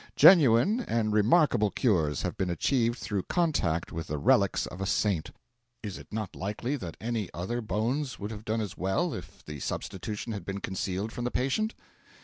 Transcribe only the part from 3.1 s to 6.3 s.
contact with the relics of a saint. Is it